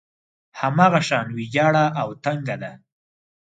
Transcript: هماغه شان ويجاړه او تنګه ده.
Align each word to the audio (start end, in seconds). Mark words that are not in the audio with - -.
هماغه 0.59 0.99
شان 1.07 1.27
ويجاړه 1.35 1.85
او 2.01 2.09
تنګه 2.23 2.55
ده. 2.61 2.71